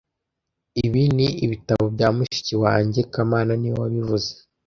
[0.85, 4.31] Ibi ni ibitabo bya mushiki wanjye kamana niwe wabivuze